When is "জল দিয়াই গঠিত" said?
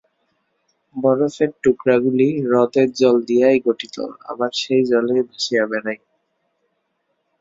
2.93-3.95